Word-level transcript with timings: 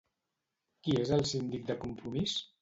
Qui 0.87 0.95
és 1.01 1.11
el 1.17 1.21
síndic 1.33 1.69
de 1.69 1.77
Compromís? 1.85 2.35